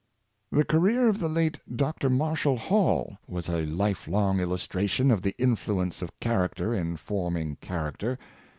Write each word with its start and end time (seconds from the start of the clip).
The 0.51 0.65
career 0.65 1.09
of 1.09 1.19
the 1.19 1.29
late 1.29 1.59
Dr. 1.75 2.09
Marshall 2.09 2.57
Hall 2.57 3.19
was 3.27 3.47
a 3.47 3.67
life 3.67 4.07
long 4.07 4.39
illustration 4.39 5.11
of 5.11 5.21
the 5.21 5.35
influence 5.37 6.01
of 6.01 6.19
character 6.19 6.73
in 6.73 6.97
forming 6.97 7.57
character. 7.57 8.17